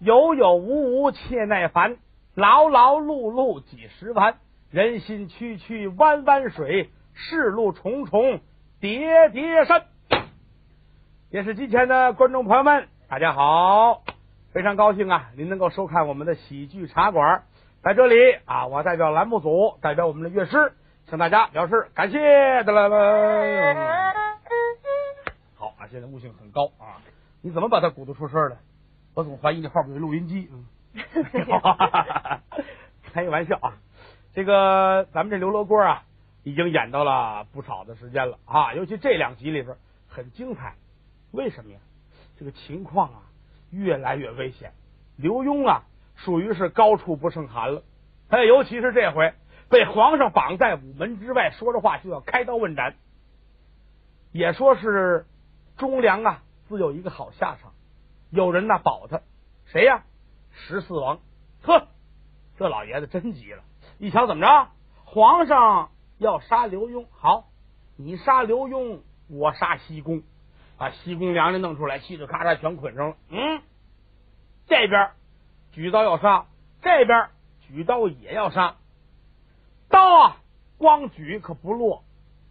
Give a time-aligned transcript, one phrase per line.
[0.00, 1.96] 有有无无切耐烦，
[2.34, 4.36] 劳劳碌碌几十弯，
[4.70, 8.40] 人心曲曲弯弯水，世路重重
[8.80, 9.86] 叠叠山。
[11.30, 14.04] 电视机前的观众朋友们，大家好！
[14.52, 17.42] 非常高兴啊，您能够收看我们的喜剧茶馆。
[17.82, 20.74] 在这里啊，我代表栏目组，代表我们的乐师，
[21.10, 22.18] 向大家表示感谢
[22.62, 22.88] 的了。
[25.56, 27.02] 好啊，现在悟性很高啊！
[27.42, 28.56] 你怎么把它鼓捣出声来？
[29.18, 30.48] 我总怀疑你后边有录音机。
[30.52, 30.64] 嗯，
[33.02, 33.74] 开个玩笑啊！
[34.32, 36.04] 这个咱们这刘罗锅啊，
[36.44, 40.76] 已经演到了不少的时间了啊，尤其这两集里边很精彩。
[41.32, 41.80] 为什么呀？
[42.38, 43.22] 这个情况啊，
[43.72, 44.72] 越来越危险。
[45.16, 45.82] 刘墉啊，
[46.14, 47.82] 属于是高处不胜寒了。
[48.28, 49.34] 哎，尤其是这回
[49.68, 52.94] 被皇上绑在午门之外，说着话就要开刀问斩。
[54.30, 55.26] 也说是
[55.76, 57.72] 忠良啊，自有一个好下场。
[58.30, 59.20] 有人呢保他，
[59.66, 60.04] 谁呀？
[60.50, 61.20] 十四王。
[61.62, 61.88] 呵，
[62.56, 63.62] 这老爷子真急了。
[63.98, 64.68] 一瞧怎么着？
[65.04, 67.48] 皇上要杀刘墉，好，
[67.96, 70.22] 你杀刘墉，我杀西宫，
[70.76, 73.16] 把西宫娘娘弄出来，嘁哩咔嚓全捆上了。
[73.30, 73.62] 嗯，
[74.66, 75.10] 这边
[75.72, 76.46] 举刀要杀，
[76.82, 77.30] 这边
[77.60, 78.76] 举刀也要杀。
[79.88, 80.36] 刀啊，
[80.76, 82.04] 光举可不落。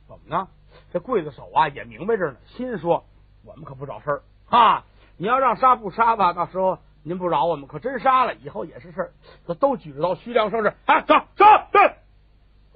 [0.08, 0.48] 怎么呢？
[0.92, 3.06] 这刽子手啊也明白着呢，心说
[3.44, 4.86] 我们可不找事儿啊。
[5.18, 9.12] 你要让杀不杀吧，到时候您不饶我们，可真杀了，以后也是事儿。
[9.56, 11.96] 都举着刀，虚梁生事，啊，走走对，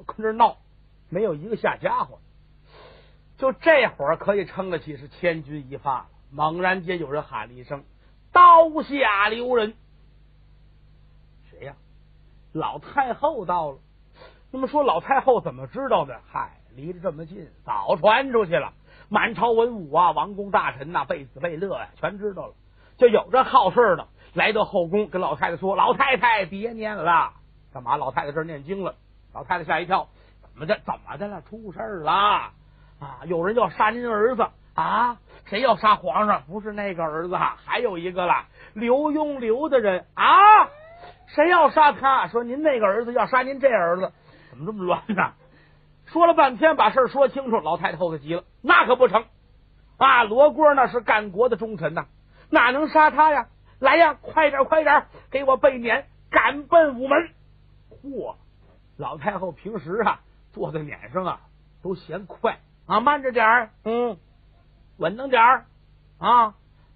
[0.06, 0.58] 跟这闹，
[1.10, 2.20] 没有一个下家伙。
[3.38, 6.06] 就这会儿可以称得起是千钧一发了。
[6.32, 7.84] 猛然间有人喊了一声
[8.32, 9.74] ：“刀下留人！”
[11.50, 11.76] 谁呀？
[12.54, 13.80] 老太后到了。
[14.52, 16.22] 那么说，老太后怎么知道的？
[16.32, 18.74] 嗨，离得这么近，早传出去了。
[19.12, 22.54] 满朝文武啊，王公大臣呐，贝子贝乐呀，全知道了。
[22.98, 27.34] 就有这好事的来到后宫，跟老太太说：“老太太别念了，
[27.74, 27.98] 干嘛？
[27.98, 28.96] 老太太这念经了。”
[29.36, 30.08] 老太太吓一跳
[30.42, 30.80] ：“怎么的？
[30.86, 31.42] 怎么的了？
[31.42, 32.54] 出事了啊！
[33.26, 35.18] 有人要杀您儿子啊？
[35.44, 36.44] 谁要杀皇上？
[36.44, 40.70] 不是那个儿子，还有一个了，刘墉刘的人啊！
[41.28, 42.28] 谁要杀他？
[42.30, 44.14] 说您那个儿子要杀您这儿子，
[44.50, 45.34] 怎么这么乱呢？”
[46.12, 49.26] 说了半天，把事儿说清楚，老太太后头急了，那可不成
[49.98, 50.24] 啊！
[50.24, 52.06] 罗锅那是干国的忠臣呐，
[52.50, 53.48] 哪能杀他呀？
[53.80, 57.30] 来呀，快点快点，给我备撵，赶奔午门。
[58.04, 58.36] 嚯！
[58.98, 60.20] 老太后平时啊
[60.52, 61.40] 坐在撵上啊
[61.82, 64.18] 都嫌快啊，慢着点儿，嗯，
[64.98, 65.66] 稳当点儿
[66.20, 66.56] 啊，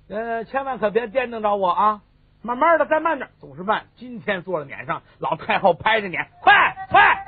[0.10, 2.02] 呃，千万可别颠等着我啊，
[2.42, 3.86] 慢慢的再慢点，总是慢。
[3.96, 7.25] 今天坐在撵上，老太后拍着撵，快快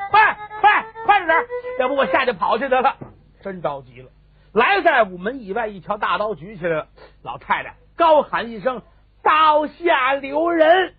[1.07, 1.19] 快！
[1.19, 1.35] 着点，
[1.79, 2.97] 要不我下去跑去得了。
[3.41, 4.11] 真着急了，
[4.51, 6.87] 来在午门以外，一瞧大刀举起来了。
[7.23, 8.83] 老太太高喊一声
[9.23, 10.93] ：“刀下留人！”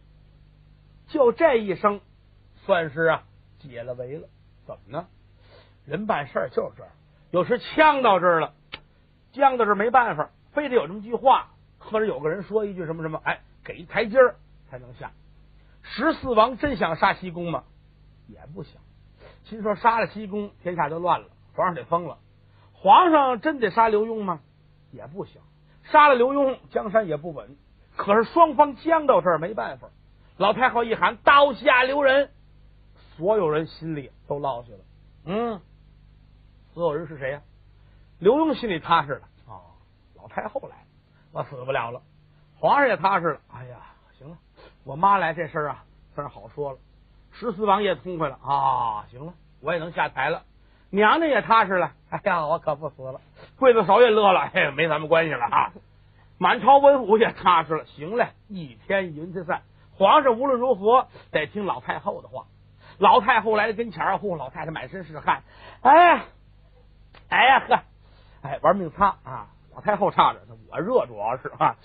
[1.07, 2.01] 就这一声，
[2.65, 3.23] 算是啊
[3.59, 4.29] 解了围了。
[4.67, 5.07] 怎么呢？
[5.87, 6.93] 人办事就是这样，
[7.31, 8.55] 有时呛到这儿了，
[9.33, 14.37] 僵到这儿没办法，非得有这么句话，或者有个人说一句什么什么，哎，给一台阶儿
[14.71, 15.13] 才能下。
[15.83, 17.65] 十四王真想杀西宫吗？
[18.27, 18.75] 也不想。
[19.49, 22.19] 心说杀了西宫，天下就乱了，皇上得疯了。
[22.75, 24.41] 皇上真得杀刘墉吗？
[24.93, 25.41] 也不行。
[25.85, 27.57] 杀了刘墉，江山也不稳。
[27.97, 29.89] 可是双方僵到这儿，没办法。
[30.37, 32.31] 老太后一喊“刀下留人”，
[33.17, 34.79] 所有人心里都落下了。
[35.25, 35.61] 嗯，
[36.75, 37.43] 所有人是谁呀？
[38.19, 39.23] 刘墉心里踏实了。
[39.47, 39.63] 哦，
[40.15, 40.85] 老太后来，
[41.33, 42.03] 我死不了了。
[42.59, 43.41] 皇上也踏实了。
[43.49, 43.79] 哎呀，
[44.19, 44.37] 行了，
[44.85, 45.85] 我妈来这事啊，
[46.15, 46.79] 算是好说了。
[47.39, 49.07] 十四王爷痛快了啊！
[49.13, 50.43] 行了，我也能下台了，
[50.91, 51.93] 娘娘也踏实了。
[52.11, 53.21] 哎呀，我可不死了。
[53.61, 55.71] 刽子手也乐了，嘿，没咱们关系了啊！
[56.37, 57.85] 满朝文武也踏实了。
[57.85, 59.63] 行了，一天云气散。
[59.93, 62.47] 皇上无论如何得听老太后的话。
[62.99, 65.45] 老太后来跟前儿，嚯，老太太满身是汗。
[65.83, 66.25] 哎呀，
[67.29, 67.81] 哎呀呵，
[68.43, 69.47] 哎，玩命擦啊！
[69.73, 70.41] 老太后擦着，
[70.73, 71.77] 我热主要是啊。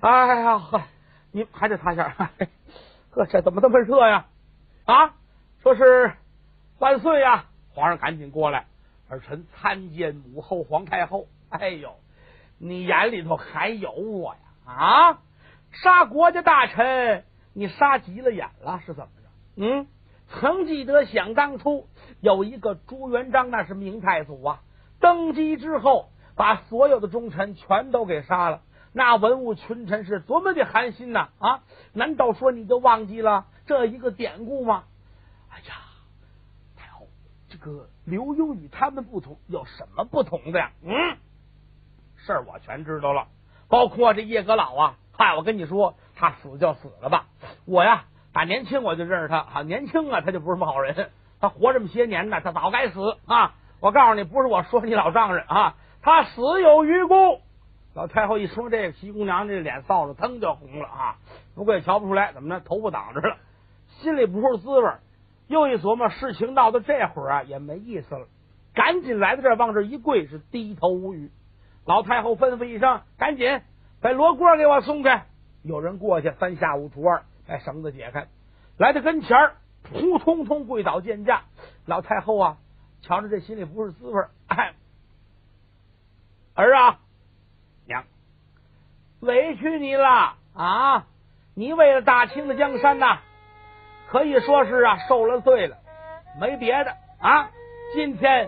[0.00, 0.80] 哎呀呵，
[1.32, 2.08] 你还得擦下。
[3.12, 4.24] 呵，这怎么这么热呀？
[4.84, 5.14] 啊，
[5.62, 6.12] 说是
[6.80, 7.44] 万岁呀！
[7.72, 8.66] 皇上赶紧过来，
[9.08, 11.28] 儿臣参见母后皇太后。
[11.50, 11.94] 哎呦，
[12.58, 14.40] 你眼里头还有我呀？
[14.72, 15.18] 啊，
[15.70, 19.28] 杀国家大臣，你杀急了眼了是怎么着？
[19.54, 19.86] 嗯，
[20.28, 21.86] 曾记得想当初
[22.20, 24.62] 有一个朱元璋，那是明太祖啊，
[24.98, 28.62] 登基之后把所有的忠臣全都给杀了，
[28.92, 31.28] 那文武群臣是多么的寒心呐！
[31.38, 31.62] 啊，
[31.92, 33.46] 难道说你就忘记了？
[33.72, 34.84] 这一个典故吗？
[35.50, 35.76] 哎呀，
[36.76, 37.08] 太后，
[37.48, 40.72] 这个刘墉与他们不同，有什么不同的呀？
[40.84, 41.16] 嗯，
[42.18, 43.28] 事儿我全知道了，
[43.68, 44.96] 包括这叶阁老啊。
[45.16, 47.28] 嗨，我跟你说，他死就死了吧。
[47.64, 48.04] 我呀，
[48.34, 51.10] 打年轻我就认识他，啊，年轻啊，他就不是什么好人。
[51.40, 53.54] 他活这么些年呢，他早该死啊！
[53.80, 57.40] 我告诉你，不是我说你老丈人啊，他死有余辜。
[57.94, 61.16] 老太后一说这个，西姑娘这脸臊子腾就红了啊！
[61.54, 63.36] 不过也瞧不出来，怎么着，头发挡着了，
[64.02, 64.90] 心里不是滋味。
[65.48, 68.26] 又一琢磨，事情闹到这会儿啊，也没意思了，
[68.74, 71.30] 赶紧来到这儿，往这一跪，是低头无语。
[71.84, 73.60] 老太后吩咐一声：“赶紧
[74.00, 75.10] 把罗锅给我送去。”
[75.62, 78.28] 有人过去，三下五除二把绳子解开，
[78.78, 81.42] 来到跟前儿，扑通通跪倒见驾。
[81.86, 82.56] 老太后啊，
[83.02, 84.74] 瞧着这心里不是滋味哎，
[86.54, 86.98] 儿啊！
[87.86, 88.04] 娘，
[89.20, 91.06] 委屈你了啊！
[91.54, 93.20] 你为了大清的江山呐，
[94.12, 95.78] 可以说是啊受了罪了，
[96.38, 97.48] 没别的啊。
[97.94, 98.46] 今天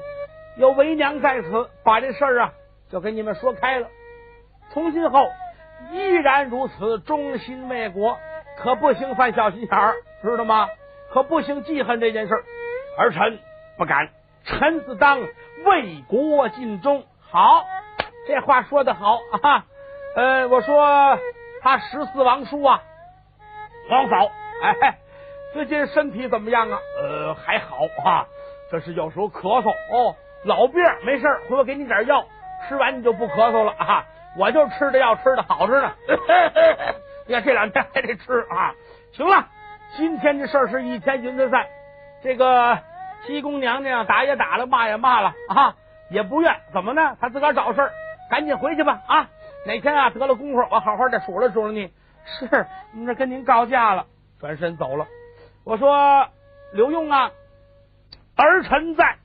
[0.58, 2.52] 有为娘在此，把这事儿啊
[2.90, 3.88] 就给你们说开了。
[4.74, 5.26] 从今后
[5.90, 8.18] 依然如此，忠心为国，
[8.58, 10.68] 可不行犯小心眼儿，知道吗？
[11.10, 12.44] 可不行记恨这件事儿。
[12.98, 13.38] 儿臣
[13.78, 14.10] 不敢，
[14.44, 15.18] 臣自当
[15.64, 17.06] 为国尽忠。
[17.22, 17.64] 好。
[18.26, 19.64] 这话说的好啊！
[20.14, 21.18] 呃，我说
[21.62, 22.82] 他十四王叔啊，
[23.88, 24.30] 皇嫂，
[24.62, 24.98] 哎，
[25.54, 26.78] 最近身体怎么样啊？
[27.00, 28.26] 呃，还好啊，
[28.72, 32.26] 这是有时候咳嗽哦，老病没事回头给你点药，
[32.68, 34.04] 吃完你就不咳嗽了啊。
[34.36, 35.92] 我就吃的药吃的好着呢，
[37.28, 38.74] 你看这两天还得吃啊。
[39.12, 39.46] 行了，
[39.96, 41.64] 今天这事儿是一天云的散，
[42.20, 42.76] 这个
[43.24, 45.76] 七宫娘娘打也打了，骂也骂了啊，
[46.10, 47.16] 也不怨，怎么呢？
[47.20, 47.92] 她自个儿找事儿。
[48.28, 49.28] 赶紧回去吧啊！
[49.66, 51.92] 哪天啊得了功夫，我好好的数落数落你。
[52.24, 54.06] 是，那跟您告假了，
[54.40, 55.06] 转身走了。
[55.64, 56.28] 我说
[56.74, 57.30] 刘墉啊，
[58.36, 59.16] 儿臣在。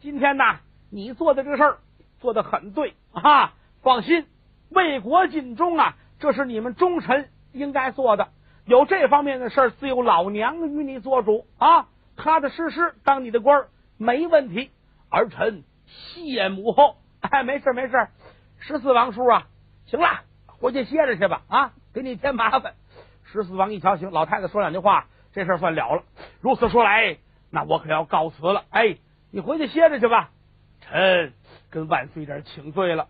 [0.00, 1.78] 今天呐，你做的这个事儿
[2.18, 3.52] 做的很对啊！
[3.82, 4.26] 放心，
[4.70, 8.28] 为国尽忠啊，这是你们忠臣应该做的。
[8.64, 11.88] 有这方面的事，自有老娘与你做主啊！
[12.16, 13.66] 踏踏实实当你的官
[13.98, 14.70] 没问题。
[15.10, 16.96] 儿臣谢母后。
[17.20, 18.08] 哎，没事没事。
[18.60, 19.46] 十四王叔啊，
[19.84, 22.72] 行了，回去歇着去吧啊，给你添麻烦。
[23.24, 26.02] 十四王一瞧，行，老太太说两句话，这事算了了。
[26.40, 27.18] 如此说来，
[27.50, 28.64] 那我可要告辞了。
[28.70, 28.96] 哎，
[29.30, 30.30] 你回去歇着去吧。
[30.80, 31.34] 臣
[31.68, 33.08] 跟万岁这请罪了。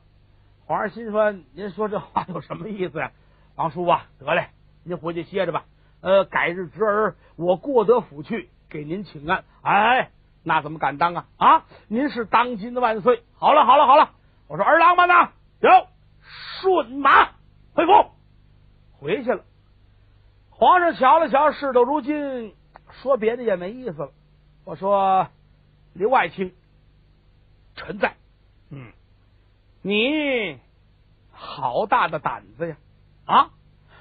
[0.67, 3.13] 皇上心说，您说这话有什么意思呀？
[3.55, 4.49] 王叔啊，得嘞，
[4.83, 5.67] 您回去歇着吧。
[6.01, 9.45] 呃，改日侄儿我过德府去给您请安。
[9.63, 10.11] 哎，
[10.43, 11.27] 那怎么敢当啊？
[11.37, 13.23] 啊，您是当今的万岁。
[13.39, 14.11] 好了好了好了，
[14.49, 15.31] 我说儿郎们呐。
[15.61, 15.71] 有
[16.61, 17.29] 顺马
[17.73, 17.93] 回府，
[18.99, 19.45] 回去了。
[20.59, 22.55] 皇上瞧了瞧，事到如今，
[23.03, 24.11] 说别的也没意思了。
[24.65, 25.29] 我说
[25.93, 26.55] 刘爱卿，
[27.75, 28.15] 臣在。
[28.71, 28.91] 嗯，
[29.83, 30.59] 你
[31.31, 32.77] 好大的胆子呀！
[33.27, 33.51] 啊，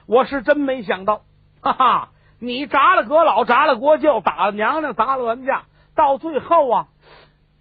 [0.06, 1.26] 我是真没想到，
[1.60, 2.10] 哈哈！
[2.40, 6.88] 你砸了阁老，砸了国舅，打了娘娘，砸了文家，到最后啊，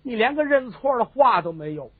[0.04, 1.90] 你连个认错的话都没有，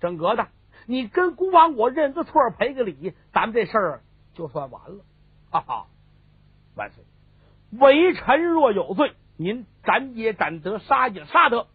[0.00, 0.48] 整个的。
[0.86, 4.02] 你跟孤王我认个错赔个礼，咱们这事儿
[4.34, 5.04] 就算完了。
[5.52, 5.86] 哈哈，
[6.74, 7.04] 万岁！
[7.70, 11.66] 微臣若有罪，您斩也斩得，杀也杀得；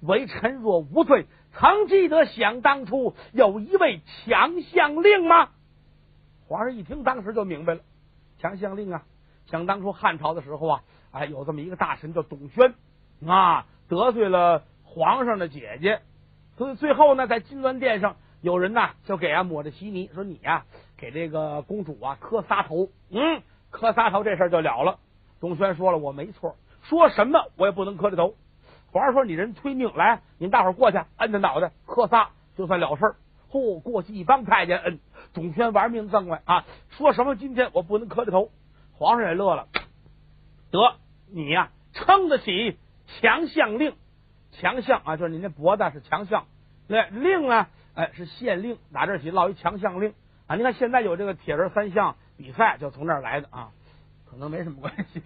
[0.00, 5.50] 微臣若无罪，曾记得想当初有一位强项令吗？
[6.46, 7.80] 皇上一听，当时就明白了，
[8.38, 9.04] 强项令啊！
[9.46, 12.74] 想当初汉朝的时候啊，哎，有这么一个大臣叫董宣
[13.26, 16.00] 啊，得罪了皇上的姐姐，
[16.56, 18.16] 所以最后呢，在金銮殿上。
[18.40, 20.64] 有人呐，就给啊抹着稀泥，说你呀
[20.96, 24.98] 给这个公主啊磕仨头，嗯，磕仨头这事儿就了了。
[25.40, 28.34] 董宣说了，我没错，说什么我也不能磕这头。
[28.90, 33.16] 皇上说你人推命来，你们大伙过去摁着脑袋磕仨，就算了事儿。
[33.50, 34.98] 嚯，过去一帮太监摁，
[35.32, 38.50] 董宣玩命瞪来啊，说什么今天我不能磕这头。
[38.92, 39.68] 皇上也乐了，
[40.70, 40.96] 得
[41.30, 43.94] 你呀撑得起强项令，
[44.52, 46.46] 强项啊就是你那脖子是强项，
[46.88, 47.66] 那令呢？
[47.94, 50.14] 哎，是县令，打这起落一强项令
[50.46, 50.54] 啊！
[50.54, 53.72] 你看现在有这个铁人三项比赛，就从这儿来的啊，
[54.24, 55.20] 可能没什么关系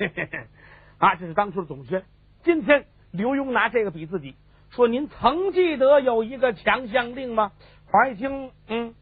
[0.96, 1.14] 啊。
[1.14, 2.04] 这是当初的董宣，
[2.42, 4.34] 今天刘墉拿这个比自己，
[4.70, 7.52] 说您曾记得有一个强项令吗？
[7.86, 8.94] 皇上一听，嗯，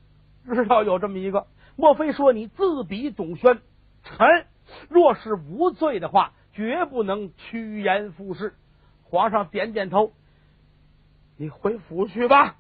[0.44, 3.60] 知道有这么一个，莫非说你自比董宣？
[4.02, 4.46] 臣
[4.88, 8.54] 若是无罪的话，绝不能趋炎附势。
[9.04, 10.12] 皇上点点头，
[11.36, 12.56] 你回府去吧。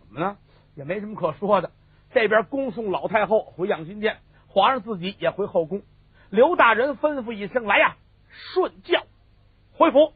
[0.00, 0.38] 怎么了？
[0.74, 1.70] 也没什么可说的。
[2.12, 4.18] 这边恭送老太后回养心殿，
[4.50, 5.82] 皇上自己也回后宫。
[6.28, 7.96] 刘大人吩咐一声：“来呀，
[8.28, 9.02] 顺轿
[9.72, 10.12] 回府。”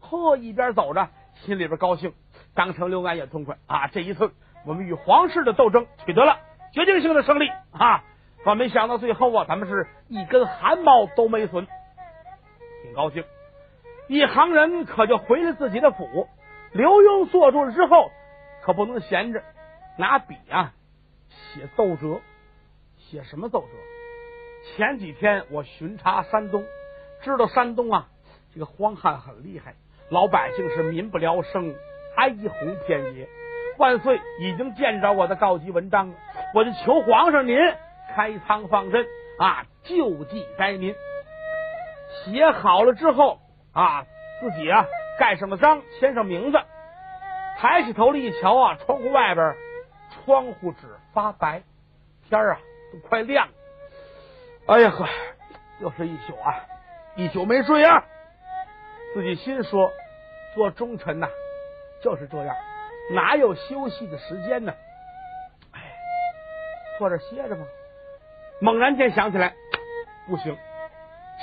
[0.00, 1.08] 呵，一边走着，
[1.44, 2.12] 心里边高兴。
[2.54, 3.88] 张成、刘安也痛快啊！
[3.88, 4.30] 这一次，
[4.64, 6.38] 我们与皇室的斗争取得了
[6.72, 8.04] 决定性的胜利啊！
[8.44, 11.66] 可没想到最后啊，咱们是一根汗毛都没损，
[12.82, 13.24] 挺高兴。
[14.06, 16.28] 一行人可就回了自己的府。
[16.72, 18.10] 刘墉坐住了之后，
[18.62, 19.42] 可不能闲着，
[19.96, 20.74] 拿笔啊
[21.28, 22.20] 写奏折。
[23.14, 23.68] 写什么奏折？
[24.74, 26.64] 前几天我巡查山东，
[27.22, 28.08] 知道山东啊
[28.52, 29.76] 这个荒旱很厉害，
[30.10, 31.72] 老百姓是民不聊生，
[32.16, 33.28] 哀鸿遍野。
[33.78, 36.14] 万岁已经见着我的告急文章了，
[36.54, 37.56] 我就求皇上您
[38.16, 39.06] 开仓放赈
[39.38, 40.92] 啊，救济灾民。
[42.24, 43.38] 写好了之后
[43.72, 44.04] 啊，
[44.40, 44.84] 自己啊
[45.20, 46.58] 盖上了章，签上名字，
[47.58, 49.54] 抬起头来一瞧啊，窗户外边
[50.10, 51.62] 窗户纸发白，
[52.28, 52.58] 天啊
[53.00, 53.52] 快亮了。
[54.66, 55.06] 哎呀呵，
[55.80, 56.54] 又是一宿啊，
[57.16, 58.04] 一宿没睡啊。
[59.14, 59.90] 自己心说，
[60.54, 61.28] 做忠臣呐
[62.02, 62.56] 就是这样。
[63.12, 64.72] 哪有休息的时间呢？
[65.72, 65.80] 哎，
[66.98, 67.62] 坐这歇着吧。
[68.60, 69.54] 猛然间想起来，
[70.26, 70.56] 不行，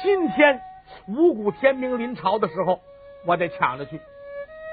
[0.01, 0.59] 今天
[1.07, 2.81] 五谷天明临朝的时候，
[3.25, 4.01] 我得抢着去。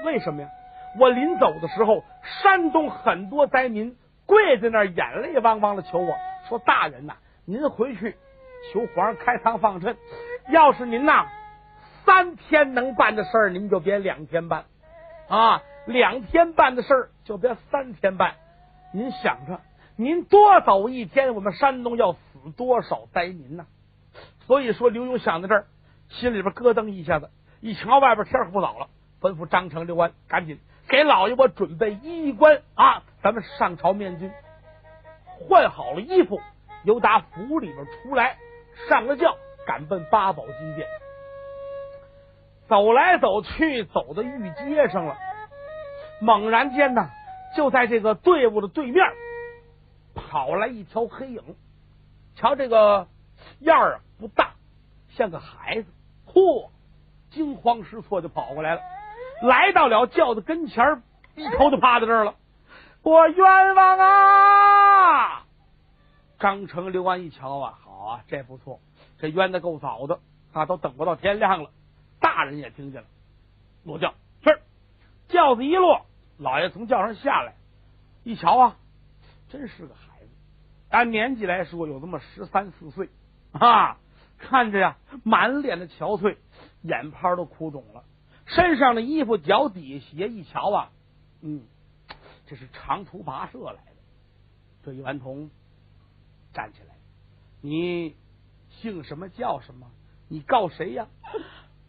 [0.05, 0.49] 为什么呀？
[0.97, 2.03] 我临走的时候，
[2.41, 3.95] 山东很多灾民
[4.25, 6.17] 跪在那儿，眼泪汪汪的求我
[6.49, 7.13] 说：“大人呐，
[7.45, 8.17] 您回去
[8.73, 9.95] 求皇上开仓放赈。
[10.49, 11.27] 要是您呐
[12.05, 14.65] 三天能办的事儿，您就别两天办
[15.29, 18.35] 啊。”两天办的事儿就别三天办，
[18.93, 19.59] 您想着，
[19.95, 23.65] 您多走一天，我们山东要死多少灾民呢？
[24.45, 25.65] 所以说，刘墉想到这儿，
[26.09, 28.87] 心里边咯噔一下子，一瞧外边天可不早了，
[29.19, 34.29] 吩咐张成、刘安赶紧给老爷我准备衣冠啊，咱们上朝面君。
[35.39, 36.39] 换好了衣服，
[36.83, 38.37] 由打府里边出来，
[38.89, 40.87] 上了轿，赶奔八宝金殿。
[42.67, 45.17] 走来走去，走到御街上了。
[46.21, 47.09] 猛然间呢，
[47.55, 49.05] 就在这个队伍的对面
[50.13, 51.41] 跑来一条黑影。
[52.35, 53.07] 瞧这个
[53.59, 54.51] 样儿，不大，
[55.09, 55.87] 像个孩子。
[56.27, 56.69] 嚯，
[57.31, 58.81] 惊慌失措就跑过来了，
[59.41, 61.01] 来到了轿子跟前
[61.35, 62.35] 一头就趴在这儿了。
[63.01, 64.78] 我冤枉啊！
[66.39, 68.79] 张成、刘安一瞧啊，好啊，这不错，
[69.17, 70.19] 这冤的够早的
[70.53, 71.71] 啊，都等不到天亮了。
[72.19, 73.07] 大人也听见了，
[73.83, 74.61] 落轿是
[75.27, 76.05] 轿子一落。
[76.37, 77.55] 老爷从轿上下来，
[78.23, 78.77] 一瞧啊，
[79.49, 80.29] 真是个孩子。
[80.89, 83.09] 按年纪来说，有这么十三四岁
[83.51, 83.97] 啊，
[84.37, 86.37] 看着呀，满脸的憔悴，
[86.81, 88.03] 眼泡都哭肿了。
[88.45, 90.91] 身上的衣服、脚底鞋一瞧啊，
[91.41, 91.63] 嗯，
[92.47, 93.91] 这是长途跋涉来的。
[94.83, 95.51] 这袁童
[96.53, 96.95] 站起来，
[97.61, 98.15] 你
[98.69, 99.87] 姓什么叫什么？
[100.29, 101.07] 你告谁呀？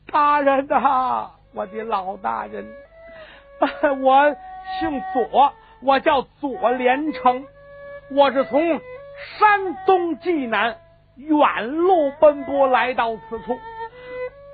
[0.07, 2.67] 大人呐，我的老大人。
[4.03, 4.35] 我
[4.79, 5.53] 姓左，
[5.83, 7.45] 我叫左连成，
[8.11, 8.81] 我是从
[9.39, 10.79] 山东济南
[11.17, 13.59] 远路奔波来到此处。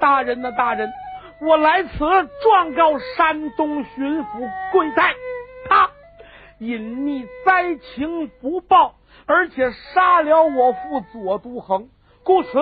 [0.01, 0.93] 大人呐，大人，
[1.41, 1.99] 我来此
[2.43, 5.15] 状告山东巡抚贵在，
[5.69, 5.89] 他
[6.59, 8.97] 隐匿灾情不报，
[9.27, 11.89] 而且杀了我父左都衡，
[12.23, 12.59] 故此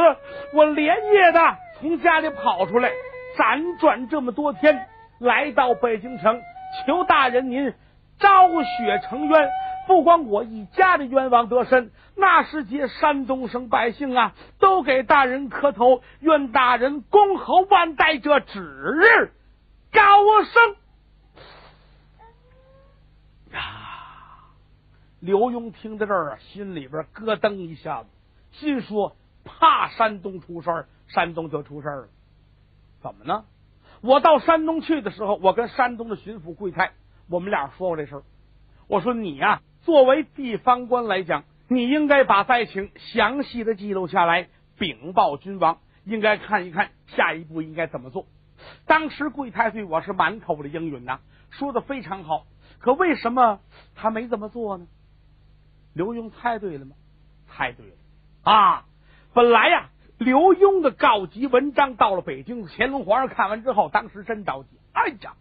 [0.55, 1.41] 我连夜的
[1.79, 2.91] 从家里跑出来，
[3.37, 4.89] 辗转这么多天。
[5.21, 6.41] 来到北京城，
[6.85, 7.73] 求大人您
[8.19, 9.49] 昭雪成冤，
[9.87, 19.33] 不光我一家的冤枉得伸，那时节山东省百姓啊，都给大人磕头，愿大人恭候万代，这指日
[19.93, 20.01] 高
[20.45, 20.77] 升。
[23.53, 23.61] 呀，
[25.25, 28.09] 刘墉听到这儿啊，心里边咯噔一下子，
[28.53, 32.09] 心说怕山东出事儿，山东就出事儿了，
[33.01, 33.47] 怎么呢？
[34.03, 36.93] 我到山东去的时候，我跟山东的巡抚贵太，
[37.31, 38.23] 我们俩说过这事儿。
[38.87, 48.27] 我说你呀，作为地方官来讲，你应该把灾情详细的记录下来，禀报君王，应该看一看下一步应该怎么做。
[48.85, 52.45] 当时贵太对我是满口的应允呐，说的非常好。
[52.79, 53.61] 可为什么
[53.95, 54.87] 他没这么做呢？
[55.95, 56.95] 刘墉猜对了吗？
[57.49, 57.95] 猜对了
[58.43, 58.85] 啊！
[59.33, 59.91] 本来呀。
[60.17, 64.69] 刘墉的告急文章到了北京，乾隆皇上看完之后，当时真着急。
[64.93, 65.35] 哎呀，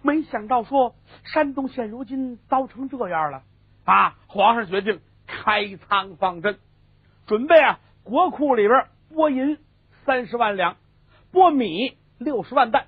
[0.00, 3.42] 没想到说山东现如今糟成这样了
[3.84, 4.16] 啊！
[4.28, 6.56] 皇上决定开仓放赈，
[7.26, 9.58] 准备啊，国库里边拨银
[10.04, 10.76] 三十万两，
[11.32, 12.86] 拨米六十万担，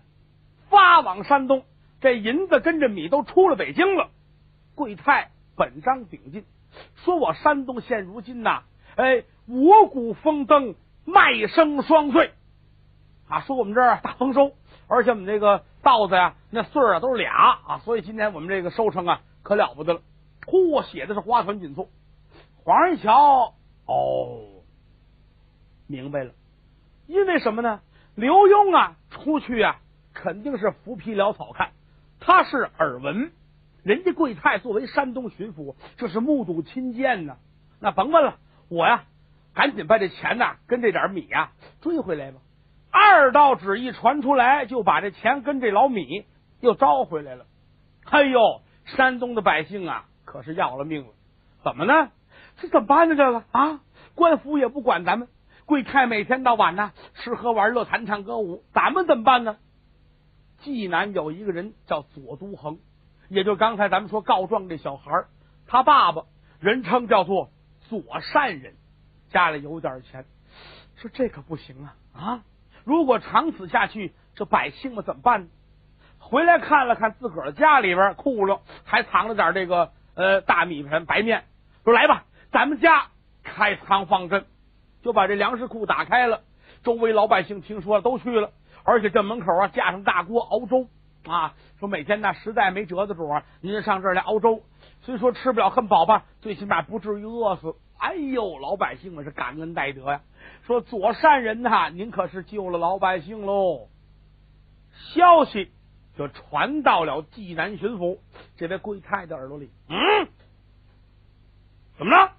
[0.71, 1.65] 发往山东。
[2.01, 4.11] 这银子跟着米都出了北京了。
[4.77, 6.45] 贵太本章顶进，
[6.97, 8.63] 说我山东现如今呐，
[8.97, 10.75] 哎，五谷丰登。
[11.05, 12.31] 麦生双穗
[13.29, 14.53] 啊，说我们这儿大丰收，
[14.87, 20.01] 而且我们这个稻子呀，那穗儿啊都是俩啊，所以今天我们这个收成啊可了不得了。
[20.47, 21.91] 嚯，写的是花团锦簇。
[22.63, 24.47] 皇上一瞧，哦，
[25.89, 26.31] 明白了，
[27.09, 27.81] 因为什么呢？
[28.15, 29.81] 刘墉啊，出去啊，
[30.15, 31.73] 肯定是浮皮潦草看，
[32.21, 33.33] 他是耳闻，
[33.83, 37.37] 人家贵太作为山东巡抚，这是目睹亲见呢。
[37.81, 38.37] 那甭问了，
[38.69, 39.05] 我呀，
[39.55, 42.39] 赶紧把这钱呐，跟这点米呀追回来吧。
[42.91, 46.27] 二道旨意传出来，就把这钱跟这老米
[46.61, 47.47] 又招回来了。
[48.05, 51.13] 哎呦，山东的百姓啊，可是要了命了。
[51.65, 52.11] 怎么呢？
[52.59, 53.17] 这怎么办呢？
[53.17, 53.81] 这个啊，
[54.15, 55.29] 官府也不管咱们，
[55.67, 59.57] 贵太每天到晚呢，吃喝玩乐、弹唱歌舞，咱们怎么办呢？
[60.59, 62.79] 济南有一个人叫左都衡，
[63.33, 65.25] 也就刚才咱们说告状这小孩
[65.67, 66.25] 他爸爸
[66.61, 67.51] 人称叫做
[67.89, 68.75] 左善人，
[69.31, 70.27] 家里有点钱，
[70.97, 72.45] 说这可不行啊啊！
[72.85, 75.49] 如果长此下去，这百姓们怎么办呢？
[76.19, 81.45] 回来看了看自个儿家里边窟窿，还藏了点这个呃大米盆白面。
[81.85, 83.07] 说来吧，咱们家
[83.43, 84.45] 开仓放赈，
[85.03, 86.43] 就把这粮食库打开了。
[86.83, 88.51] 周围老百姓听说了，都去了，
[88.85, 90.87] 而且这门口啊架上大锅熬粥
[91.25, 91.55] 啊。
[91.79, 94.63] 说每天呢实在没辙的主啊，您上这儿来熬粥，
[95.03, 97.75] 虽说吃不了很饱吧，最起码不至于饿死。
[97.99, 100.23] 哎呦，老百姓们是感恩戴德呀。
[100.67, 103.89] 说左善人呐，您可是救了老百姓喽。
[105.15, 105.71] 消息
[106.17, 108.19] 就传到了济南巡抚
[108.57, 109.71] 这位贵太的耳朵里。
[109.89, 110.29] 嗯。
[111.97, 112.33] 怎么了？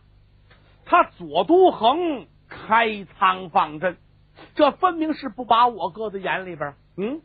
[0.86, 3.96] 他左都衡开仓放赈，
[4.54, 6.76] 这分明是不把我搁在眼里边。
[6.98, 7.22] 嗯，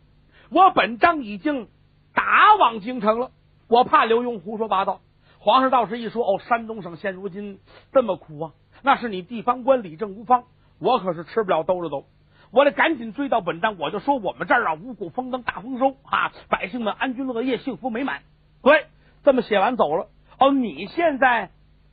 [0.50, 1.68] 我本章已经
[2.14, 3.30] 打往京城了，
[3.68, 5.00] 我怕刘墉胡说八道。
[5.38, 7.60] 皇上倒是一说，哦，山东省现如今
[7.92, 8.52] 这么苦啊，
[8.82, 10.44] 那是你地方官理政无方，
[10.78, 12.04] 我可是吃不了兜着走。
[12.50, 18.22] 我得赶紧追到本章，我就说我们这儿啊五谷丰登，大丰收啊，百姓们安居乐业，幸福美满。
[18.62, 18.86] 对，
[19.24, 20.08] 这么写完走了。
[20.38, 21.50] 哦，你现在。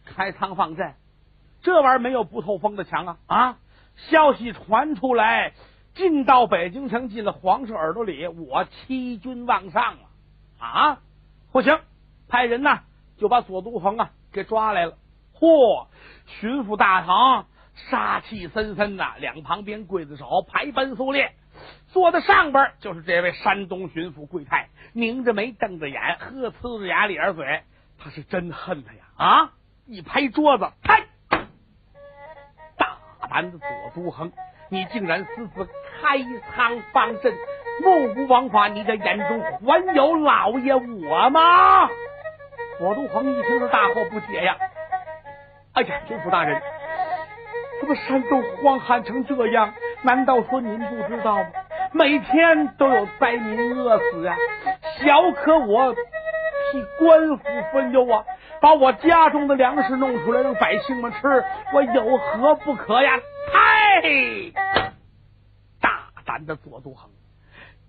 [0.08, 0.94] 开仓放赈，
[1.64, 3.18] 这玩意儿没有不透风的墙啊！
[3.26, 3.58] 啊，
[3.96, 5.54] 消息传出来，
[5.96, 10.00] 进到北京城，进了皇上耳朵里，我欺君妄上了
[10.60, 11.00] 啊！
[11.52, 11.80] 不行，
[12.28, 12.82] 派人呐
[13.18, 14.98] 就把左都衡啊给抓来了。
[15.40, 15.88] 嚯，
[16.26, 17.48] 巡抚大堂
[17.90, 21.34] 杀气森森呐，两旁边刽子手排班肃列，
[21.88, 27.64] 坐在上边就是这位山东巡抚贵太，拧着眉瞪着眼，呵，呲着牙咧着嘴，
[27.98, 29.00] 他是真恨他呀！
[29.16, 29.54] 啊！
[29.86, 31.06] 一拍桌子，嗨！
[32.78, 32.98] 大
[33.30, 34.32] 胆的左都衡，
[34.70, 36.18] 你竟然私自开
[36.56, 37.32] 仓放赈，
[37.84, 38.68] 目无王法！
[38.68, 41.88] 你的眼中还有老爷我吗？
[42.80, 44.58] 左都皇一听是大惑不解呀！
[45.74, 46.60] 哎呀，巡抚大人，
[47.80, 49.72] 怎么山东荒旱成这样？
[50.02, 51.46] 难道说您不知道吗？
[51.92, 54.36] 每天都有灾民饿死呀！
[55.00, 58.26] 小可我替官府分忧啊！
[58.60, 63.12] 把我家中的粮食弄出来让百姓们吃，我有何不可呀？
[63.52, 64.52] 嗨
[65.80, 67.10] 大胆的左都衡，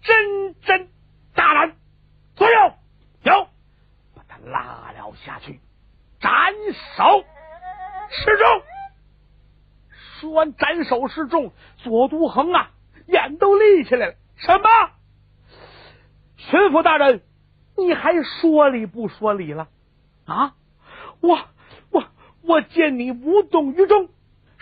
[0.03, 0.89] 真真
[1.35, 1.77] 大胆！
[2.35, 2.73] 左右
[3.23, 3.49] 有，
[4.15, 5.61] 把他拉了下去，
[6.21, 6.31] 斩
[6.97, 7.25] 首
[8.11, 8.63] 示众。
[10.21, 12.71] 说完斩首示众，左都衡啊，
[13.07, 14.15] 眼都立起来了。
[14.37, 14.69] 什么？
[16.37, 17.23] 巡抚大人，
[17.77, 19.69] 你还说理不说理了
[20.27, 20.55] 啊？
[21.21, 21.39] 我
[21.91, 22.05] 我
[22.43, 24.11] 我见你无动于衷，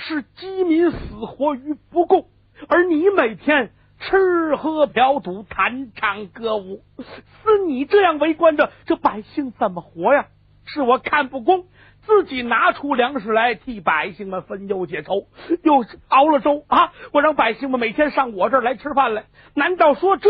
[0.06, 2.28] 是饥民死活于不顾，
[2.68, 10.26] 而你每天吃喝嫖赌、弹唱歌舞，似你这样为官的，这百姓怎么活呀？
[10.66, 11.64] 是我看不公，
[12.02, 15.26] 自己拿出粮食来替百姓们分忧解愁，
[15.62, 16.92] 又熬了粥啊！
[17.12, 20.28] 我让百姓们每天上我这儿来吃饭来，难道说这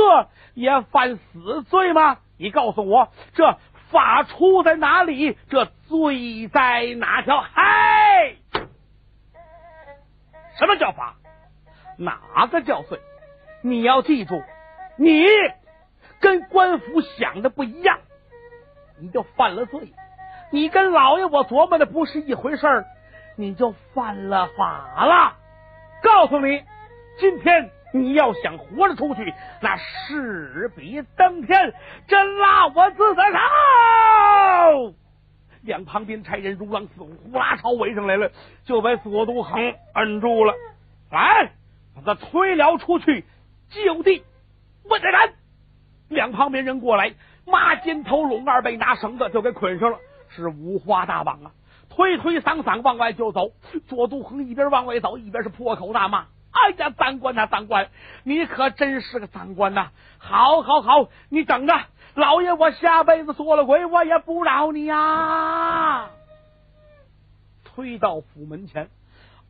[0.54, 2.18] 也犯死罪吗？
[2.38, 3.58] 你告诉我这。
[3.90, 5.36] 法出在哪里？
[5.48, 7.40] 这罪在哪条？
[7.40, 8.34] 嗨，
[10.58, 11.16] 什么叫法？
[11.98, 13.00] 哪个叫罪？
[13.62, 14.42] 你要记住，
[14.96, 15.24] 你
[16.20, 17.98] 跟官府想的不一样，
[19.00, 19.92] 你就犯了罪。
[20.50, 22.84] 你跟老爷我琢磨的不是一回事儿，
[23.36, 25.36] 你就犯了法了。
[26.02, 26.62] 告诉你，
[27.18, 27.70] 今天。
[27.96, 31.72] 你要想活着出去，那势比登天，
[32.08, 34.94] 真拉我自在手。
[35.64, 38.30] 两旁边差人如狼似虎，呼啦朝围上来了，
[38.64, 40.54] 就把左都衡摁住了。
[41.10, 41.50] 来，
[41.94, 43.24] 把他推了出去，
[43.70, 44.22] 就地
[44.84, 45.32] 问斩。
[46.08, 47.14] 两旁边人过来，
[47.46, 49.98] 马肩头拢二背拿绳子就给捆上了，
[50.28, 51.52] 是五花大绑啊！
[51.88, 53.50] 推推搡搡往外就走。
[53.86, 56.26] 左都衡一边往外走，一边是破口大骂。
[56.54, 57.88] 哎呀，当官呐，当官！
[58.22, 59.90] 你可真是个当官呐！
[60.18, 61.74] 好，好，好，你等着，
[62.14, 66.10] 老爷我下辈子做了鬼，我也不饶你呀！
[67.64, 68.88] 推到府门前，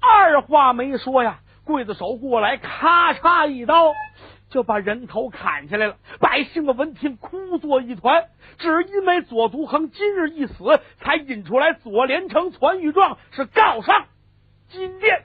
[0.01, 3.93] 二话没说呀，刽子手过来，咔嚓一刀
[4.49, 5.97] 就把人头砍下来了。
[6.21, 8.25] 百姓们闻听，哭作一团。
[8.57, 14.07] 只因为左独恒今日一死，才引出来左连成传谕状，是告上
[14.69, 15.25] 金殿。